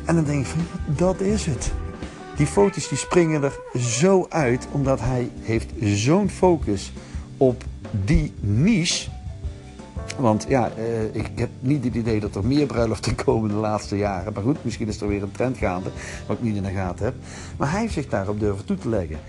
En 0.07 0.15
dan 0.15 0.23
denk 0.23 0.45
ik 0.45 0.45
van, 0.45 0.61
dat 0.95 1.19
is 1.19 1.45
het. 1.45 1.71
Die 2.35 2.47
foto's 2.47 2.89
die 2.89 2.97
springen 2.97 3.43
er 3.43 3.59
zo 3.79 4.25
uit, 4.29 4.67
omdat 4.71 4.99
hij 4.99 5.29
heeft 5.41 5.69
zo'n 5.81 6.29
focus 6.29 6.91
op 7.37 7.63
die 7.91 8.33
niche 8.39 9.09
want 10.17 10.45
ja, 10.47 10.71
eh, 10.77 11.15
ik 11.15 11.29
heb 11.35 11.49
niet 11.59 11.83
het 11.83 11.95
idee 11.95 12.19
dat 12.19 12.35
er 12.35 12.45
meer 12.45 12.65
bruiloften 12.65 13.15
komen 13.25 13.49
de 13.49 13.55
laatste 13.55 13.97
jaren. 13.97 14.33
Maar 14.33 14.43
goed, 14.43 14.63
misschien 14.63 14.87
is 14.87 15.01
er 15.01 15.07
weer 15.07 15.23
een 15.23 15.31
trend 15.31 15.57
gaande, 15.57 15.89
wat 16.27 16.37
ik 16.37 16.43
niet 16.43 16.55
in 16.55 16.63
de 16.63 16.71
gaten 16.71 17.05
heb. 17.05 17.13
Maar 17.57 17.71
hij 17.71 17.81
heeft 17.81 17.93
zich 17.93 18.07
daarop 18.07 18.39
durven 18.39 18.65
toe 18.65 18.77
te 18.77 18.89
leggen. 18.89 19.19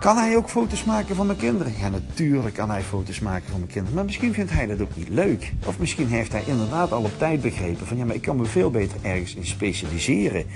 Kan 0.00 0.16
hij 0.16 0.36
ook 0.36 0.48
foto's 0.48 0.84
maken 0.84 1.16
van 1.16 1.26
mijn 1.26 1.38
kinderen? 1.38 1.72
Ja, 1.78 1.88
natuurlijk 1.88 2.54
kan 2.54 2.70
hij 2.70 2.82
foto's 2.82 3.20
maken 3.20 3.48
van 3.50 3.58
mijn 3.58 3.70
kinderen. 3.70 3.94
Maar 3.94 4.04
misschien 4.04 4.34
vindt 4.34 4.52
hij 4.52 4.66
dat 4.66 4.80
ook 4.80 4.96
niet 4.96 5.08
leuk. 5.08 5.52
Of 5.66 5.78
misschien 5.78 6.08
heeft 6.08 6.32
hij 6.32 6.42
inderdaad 6.46 6.92
al 6.92 7.02
op 7.02 7.18
tijd 7.18 7.40
begrepen 7.40 7.86
van 7.86 7.96
ja, 7.96 8.04
maar 8.04 8.14
ik 8.14 8.22
kan 8.22 8.36
me 8.36 8.44
veel 8.44 8.70
beter 8.70 8.96
ergens 9.02 9.34
in 9.34 9.46
specialiseren. 9.46 10.46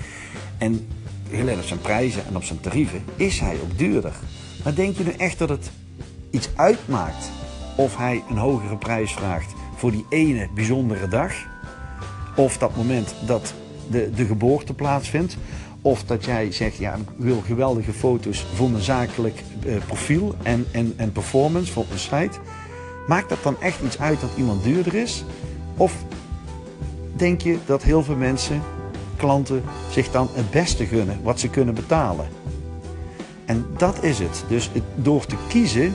En 0.57 0.87
gelet 1.31 1.57
op 1.57 1.63
zijn 1.63 1.81
prijzen 1.81 2.25
en 2.27 2.35
op 2.35 2.43
zijn 2.43 2.59
tarieven 2.59 3.03
is 3.15 3.39
hij 3.39 3.55
ook 3.63 3.77
duurder. 3.77 4.13
Maar 4.63 4.75
denk 4.75 4.97
je 4.97 5.03
nu 5.03 5.11
echt 5.11 5.39
dat 5.39 5.49
het 5.49 5.71
iets 6.29 6.49
uitmaakt 6.55 7.31
of 7.75 7.97
hij 7.97 8.23
een 8.29 8.37
hogere 8.37 8.77
prijs 8.77 9.13
vraagt 9.13 9.53
voor 9.75 9.91
die 9.91 10.05
ene 10.09 10.49
bijzondere 10.55 11.07
dag. 11.07 11.33
Of 12.35 12.57
dat 12.57 12.75
moment 12.75 13.15
dat 13.27 13.53
de, 13.89 14.09
de 14.15 14.25
geboorte 14.25 14.73
plaatsvindt. 14.73 15.37
Of 15.85 16.03
dat 16.03 16.25
jij 16.25 16.51
zegt, 16.51 16.77
ja, 16.77 16.93
ik 16.93 17.07
wil 17.15 17.41
geweldige 17.45 17.93
foto's 17.93 18.45
voor 18.53 18.69
mijn 18.69 18.83
zakelijk 18.83 19.43
eh, 19.65 19.75
profiel 19.85 20.35
en, 20.43 20.65
en, 20.71 20.93
en 20.95 21.11
performance 21.11 21.71
voor 21.71 21.85
mijn 21.87 21.99
site. 21.99 22.39
Maakt 23.07 23.29
dat 23.29 23.43
dan 23.43 23.61
echt 23.61 23.81
iets 23.81 23.99
uit 23.99 24.21
dat 24.21 24.29
iemand 24.37 24.63
duurder 24.63 24.93
is? 24.93 25.23
Of 25.77 25.93
denk 27.15 27.41
je 27.41 27.57
dat 27.65 27.83
heel 27.83 28.03
veel 28.03 28.15
mensen, 28.15 28.61
klanten, 29.17 29.63
zich 29.89 30.11
dan 30.11 30.29
het 30.33 30.51
beste 30.51 30.85
gunnen 30.85 31.19
wat 31.23 31.39
ze 31.39 31.49
kunnen 31.49 31.73
betalen? 31.73 32.27
En 33.45 33.65
dat 33.77 34.03
is 34.03 34.19
het. 34.19 34.43
Dus 34.47 34.71
door 34.95 35.25
te 35.25 35.35
kiezen 35.47 35.93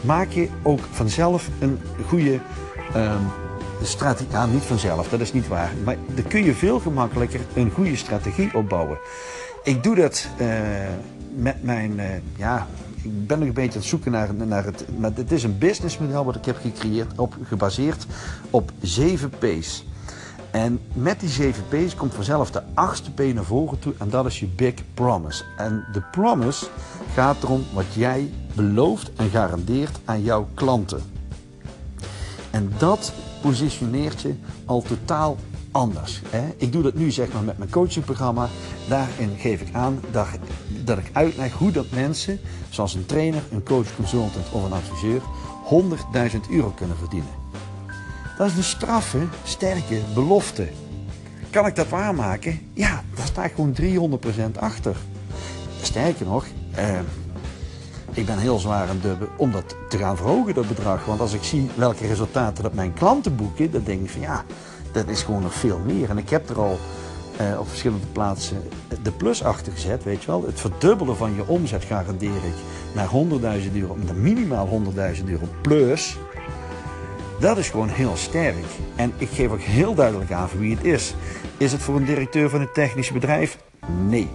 maak 0.00 0.30
je 0.30 0.48
ook 0.62 0.80
vanzelf 0.90 1.48
een 1.60 1.78
goede 2.06 2.40
um, 2.96 3.41
strategie. 3.84 4.30
Ja, 4.30 4.46
niet 4.46 4.62
vanzelf, 4.62 5.08
dat 5.08 5.20
is 5.20 5.32
niet 5.32 5.48
waar. 5.48 5.70
Maar 5.84 5.96
dan 6.14 6.26
kun 6.26 6.44
je 6.44 6.54
veel 6.54 6.80
gemakkelijker 6.80 7.40
een 7.54 7.70
goede 7.70 7.96
strategie 7.96 8.54
opbouwen. 8.54 8.98
Ik 9.62 9.82
doe 9.82 9.94
dat 9.94 10.28
uh, 10.40 10.48
met 11.34 11.62
mijn, 11.62 11.92
uh, 11.98 12.04
ja, 12.36 12.66
ik 13.02 13.26
ben 13.26 13.38
nog 13.38 13.48
een 13.48 13.54
beetje 13.54 13.70
aan 13.70 13.78
het 13.78 13.84
zoeken 13.84 14.12
naar, 14.12 14.34
naar 14.34 14.64
het, 14.64 14.84
maar 14.98 15.10
het 15.14 15.32
is 15.32 15.42
een 15.42 15.58
businessmodel 15.58 16.24
wat 16.24 16.36
ik 16.36 16.44
heb 16.44 16.56
gecreëerd, 16.56 17.18
op, 17.18 17.36
gebaseerd 17.42 18.06
op 18.50 18.72
7 18.80 19.30
P's. 19.38 19.84
En 20.50 20.80
met 20.92 21.20
die 21.20 21.28
7 21.28 21.64
P's 21.68 21.94
komt 21.94 22.14
vanzelf 22.14 22.50
de 22.50 22.62
achtste 22.74 23.10
P 23.10 23.34
naar 23.34 23.44
voren 23.44 23.78
toe 23.78 23.92
en 23.98 24.08
dat 24.08 24.26
is 24.26 24.40
je 24.40 24.46
Big 24.46 24.74
Promise. 24.94 25.44
En 25.56 25.84
de 25.92 26.02
promise 26.10 26.66
gaat 27.14 27.42
erom 27.42 27.64
wat 27.72 27.94
jij 27.94 28.30
belooft 28.54 29.12
en 29.16 29.30
garandeert 29.30 29.98
aan 30.04 30.22
jouw 30.22 30.48
klanten. 30.54 31.02
En 32.50 32.72
dat 32.78 33.12
positioneert 33.42 34.20
je 34.20 34.34
al 34.64 34.82
totaal 34.82 35.36
anders. 35.70 36.22
Ik 36.56 36.72
doe 36.72 36.82
dat 36.82 36.94
nu 36.94 37.10
zeg 37.10 37.32
maar 37.32 37.42
met 37.42 37.58
mijn 37.58 37.70
coachingprogramma. 37.70 38.48
Daarin 38.88 39.36
geef 39.38 39.60
ik 39.60 39.74
aan 39.74 40.00
dat, 40.84 40.98
ik 40.98 41.10
uitleg 41.12 41.52
hoe 41.52 41.70
dat 41.70 41.90
mensen, 41.90 42.40
zoals 42.70 42.94
een 42.94 43.06
trainer, 43.06 43.42
een 43.50 43.62
coach, 43.62 43.96
consultant 43.96 44.52
of 44.52 44.64
een 44.64 44.72
adviseur, 44.72 45.20
100.000 46.32 46.50
euro 46.50 46.70
kunnen 46.70 46.96
verdienen. 46.96 47.30
Dat 48.38 48.46
is 48.46 48.56
een 48.56 48.64
straffe, 48.64 49.26
sterke 49.44 50.00
belofte. 50.14 50.68
Kan 51.50 51.66
ik 51.66 51.76
dat 51.76 51.88
waarmaken? 51.88 52.60
Ja, 52.72 53.02
daar 53.14 53.26
sta 53.26 53.44
ik 53.44 53.52
gewoon 53.54 53.72
300% 53.72 54.58
achter. 54.58 54.96
Sterker 55.82 56.26
nog, 56.26 56.46
eh, 56.74 56.98
ik 58.14 58.26
ben 58.26 58.38
heel 58.38 58.58
zwaar 58.58 58.88
aan 58.88 59.00
de 59.02 59.16
om 59.36 59.52
dat 59.52 59.76
te 59.88 59.98
gaan 59.98 60.16
verhogen, 60.16 60.54
dat 60.54 60.68
bedrag. 60.68 61.04
Want 61.04 61.20
als 61.20 61.32
ik 61.32 61.42
zie 61.42 61.70
welke 61.74 62.06
resultaten 62.06 62.62
dat 62.62 62.74
mijn 62.74 62.92
klanten 62.92 63.36
boeken, 63.36 63.70
dan 63.70 63.82
denk 63.84 64.02
ik 64.02 64.10
van 64.10 64.20
ja, 64.20 64.44
dat 64.92 65.08
is 65.08 65.22
gewoon 65.22 65.42
nog 65.42 65.54
veel 65.54 65.78
meer. 65.78 66.10
En 66.10 66.18
ik 66.18 66.30
heb 66.30 66.48
er 66.48 66.58
al 66.58 66.78
eh, 67.36 67.58
op 67.58 67.68
verschillende 67.68 68.06
plaatsen 68.06 68.62
de 69.02 69.12
plus 69.12 69.44
achter 69.44 69.72
gezet, 69.72 70.04
weet 70.04 70.20
je 70.20 70.26
wel. 70.26 70.44
Het 70.46 70.60
verdubbelen 70.60 71.16
van 71.16 71.34
je 71.34 71.46
omzet 71.46 71.84
garandeer 71.84 72.30
ik 72.30 72.54
naar 72.94 73.08
100.000 73.62 73.72
euro, 73.74 73.96
naar 74.06 74.14
minimaal 74.14 74.82
100.000 75.16 75.24
euro 75.24 75.48
plus. 75.62 76.18
Dat 77.40 77.58
is 77.58 77.70
gewoon 77.70 77.88
heel 77.88 78.16
sterk. 78.16 78.64
En 78.96 79.12
ik 79.16 79.28
geef 79.28 79.50
ook 79.50 79.60
heel 79.60 79.94
duidelijk 79.94 80.32
aan 80.32 80.48
voor 80.48 80.60
wie 80.60 80.76
het 80.76 80.84
is. 80.84 81.14
Is 81.56 81.72
het 81.72 81.80
voor 81.80 81.96
een 81.96 82.04
directeur 82.04 82.50
van 82.50 82.60
een 82.60 82.72
technisch 82.72 83.12
bedrijf? 83.12 83.58
Nee. 84.08 84.28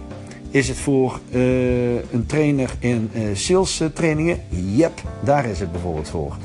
Is 0.50 0.68
het 0.68 0.76
voor 0.76 1.20
uh, 1.30 1.94
een 1.94 2.26
trainer 2.26 2.70
in 2.78 3.10
uh, 3.14 3.22
sales 3.34 3.82
trainingen? 3.94 4.40
Yep, 4.48 5.02
daar 5.24 5.44
is 5.44 5.60
het 5.60 5.72
bijvoorbeeld 5.72 6.08
voor. 6.08 6.36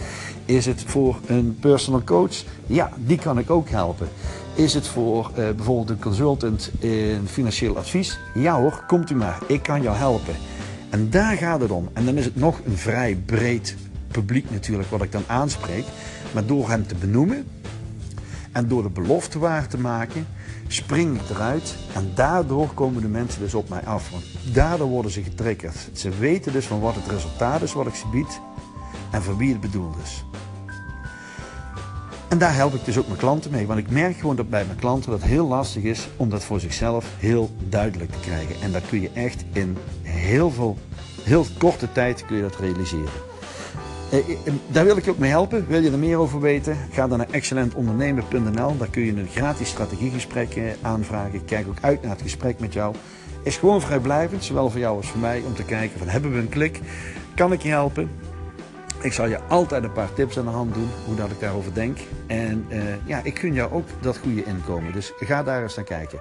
Is 0.46 0.66
het 0.66 0.84
voor 0.86 1.20
een 1.26 1.58
personal 1.60 2.04
coach? 2.04 2.44
Ja, 2.66 2.92
die 2.98 3.18
kan 3.18 3.38
ik 3.38 3.50
ook 3.50 3.70
helpen. 3.70 4.08
Is 4.56 4.74
het 4.74 4.88
voor 4.88 5.32
bijvoorbeeld 5.36 5.90
een 5.90 6.00
consultant 6.00 6.72
in 6.80 7.28
financieel 7.28 7.78
advies? 7.78 8.20
Ja 8.34 8.60
hoor, 8.60 8.84
komt 8.88 9.10
u 9.10 9.16
maar, 9.16 9.40
ik 9.48 9.64
kan 9.64 9.82
jou 9.82 9.98
helpen. 9.98 10.34
En 10.90 11.10
daar 11.10 11.38
gaat 11.38 11.62
het 11.62 11.72
om. 11.72 11.90
En 11.94 12.06
dan 12.06 12.18
is 12.18 12.26
het 12.26 12.36
nog 12.36 12.60
een 12.66 12.78
vrij 12.78 13.18
breed 13.26 13.76
publiek 14.08 14.52
natuurlijk 14.52 14.90
wat 14.90 15.02
ik 15.02 15.12
dan 15.12 15.24
aanspreek. 15.28 15.86
Maar 16.34 16.46
door 16.46 16.70
hem 16.70 16.88
te 16.88 16.96
benoemen 16.96 17.46
en 18.54 18.68
door 18.68 18.84
de 18.84 18.90
belofte 18.90 19.40
waar 19.40 19.68
te 19.68 19.78
maken, 19.78 20.28
spring 20.68 21.22
ik 21.22 21.30
eruit 21.30 21.76
en 21.94 22.12
daardoor 22.16 22.74
komen 22.74 23.02
de 23.02 23.08
mensen 23.08 23.42
dus 23.42 23.54
op 23.54 23.70
mij 23.70 23.86
af. 23.86 24.10
Want 24.12 24.24
daardoor 24.54 24.88
worden 24.88 25.12
ze 25.12 25.24
getriggerd. 25.24 25.90
Ze 25.94 26.10
weten 26.10 26.52
dus 26.52 26.66
van 26.66 26.80
wat 26.80 26.96
het 26.96 27.08
resultaat 27.08 27.62
is 27.62 27.74
wat 27.74 27.88
ik 27.88 27.96
ze 27.96 28.08
bied 28.08 28.40
en 29.12 29.24
voor 29.24 29.38
wie 29.38 29.52
het 29.52 29.62
bedoeld 29.62 29.96
is. 30.04 30.26
En 32.28 32.38
daar 32.40 32.56
help 32.56 32.74
ik 32.74 32.86
dus 32.86 32.98
ook 32.98 33.08
mijn 33.08 33.20
klanten 33.20 33.52
mee. 33.52 33.68
Want 33.68 33.80
ik 33.80 33.90
merk 33.90 34.18
gewoon 34.18 34.36
dat 34.36 34.50
bij 34.50 34.66
mijn 34.66 34.78
klanten 34.78 35.12
dat 35.12 35.22
heel 35.22 35.48
lastig 35.48 35.84
is 35.84 36.08
om 36.18 36.30
dat 36.30 36.44
voor 36.44 36.60
zichzelf 36.60 37.06
heel 37.18 37.50
duidelijk 37.70 38.12
te 38.12 38.20
krijgen. 38.20 38.56
En 38.62 38.72
dat 38.72 38.88
kun 38.90 39.02
je 39.02 39.10
echt 39.14 39.44
in 39.52 39.78
heel 40.02 40.52
veel, 40.52 40.78
heel 41.22 41.46
korte 41.58 41.92
tijd 41.92 42.26
kun 42.26 42.36
je 42.36 42.42
dat 42.42 42.56
realiseren. 42.56 43.33
Eh, 44.14 44.20
eh, 44.20 44.54
daar 44.68 44.86
wil 44.86 44.98
ik 44.98 45.06
je 45.06 45.12
ook 45.12 45.18
mee 45.18 45.30
helpen. 45.30 45.68
Wil 45.68 45.82
je 45.82 45.92
er 45.92 46.00
meer 46.00 46.18
over 46.18 46.40
weten? 46.40 46.78
Ga 46.92 47.08
dan 47.08 47.18
naar 47.18 47.30
excellentondernemen.nl. 47.32 48.78
Daar 48.78 48.90
kun 48.90 49.02
je 49.04 49.12
een 49.12 49.28
gratis 49.28 49.70
strategiegesprek 49.70 50.56
eh, 50.56 50.64
aanvragen. 50.82 51.34
Ik 51.34 51.46
kijk 51.46 51.68
ook 51.68 51.78
uit 51.82 52.02
naar 52.02 52.12
het 52.12 52.22
gesprek 52.22 52.60
met 52.60 52.74
jou. 52.74 52.96
Is 53.44 53.58
gewoon 53.58 53.82
vrijblijvend, 53.82 54.44
zowel 54.44 54.70
voor 54.70 54.80
jou 54.80 54.98
als 54.98 55.08
voor 55.08 55.20
mij, 55.20 55.42
om 55.46 55.56
te 55.56 55.64
kijken 55.64 56.00
van 56.00 56.08
hebben 56.08 56.34
we 56.34 56.40
een 56.40 56.50
klik? 56.50 56.80
Kan 57.36 57.52
ik 57.52 57.62
je 57.62 57.70
helpen? 57.70 58.10
Ik 59.02 59.14
zal 59.14 59.28
je 59.28 59.40
altijd 59.42 59.84
een 59.84 59.92
paar 59.92 60.14
tips 60.14 60.38
aan 60.38 60.46
de 60.46 60.52
hand 60.52 60.74
doen, 60.74 60.90
hoe 61.06 61.16
dat 61.16 61.32
ik 61.32 61.40
daarover 61.40 61.74
denk. 61.74 61.98
En 62.28 62.66
ja, 63.06 63.22
ik 63.24 63.40
gun 63.40 63.54
jou 63.54 63.72
ook 63.72 63.88
dat 64.02 64.18
goede 64.18 64.44
inkomen. 64.44 64.94
Dus 64.94 65.12
ga 65.20 65.44
daar 65.44 65.64
eens 65.64 65.76
naar 65.76 65.86
kijken. 65.86 66.20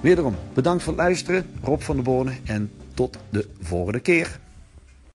Wederom, 0.00 0.34
bedankt 0.54 0.82
voor 0.82 0.92
het 0.92 1.02
luisteren. 1.02 1.46
Rob 1.62 1.80
van 1.80 1.96
de 1.96 2.02
Bonen 2.02 2.38
en 2.44 2.70
tot 2.94 3.18
de 3.30 3.48
volgende 3.60 4.00
keer. 4.00 4.40